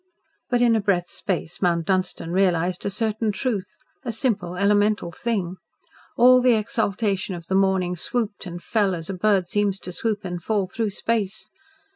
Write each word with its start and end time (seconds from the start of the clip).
But 0.49 0.63
in 0.63 0.75
a 0.75 0.81
breath's 0.81 1.11
space 1.11 1.61
Mount 1.61 1.85
Dunstan 1.85 2.31
realised 2.31 2.87
a 2.87 2.89
certain 2.89 3.31
truth 3.31 3.69
a 4.03 4.11
simple, 4.11 4.55
elemental 4.55 5.11
thing. 5.11 5.57
All 6.17 6.41
the 6.41 6.55
exaltation 6.55 7.35
of 7.35 7.45
the 7.45 7.53
morning 7.53 7.95
swooped 7.95 8.47
and 8.47 8.63
fell 8.63 8.95
as 8.95 9.11
a 9.11 9.13
bird 9.13 9.47
seems 9.47 9.77
to 9.81 9.91
swoop 9.91 10.25
and 10.25 10.41
fall 10.41 10.65
through 10.65 10.89
space. 10.89 11.51